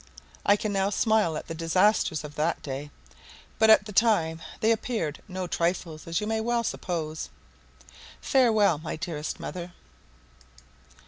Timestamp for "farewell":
8.19-8.79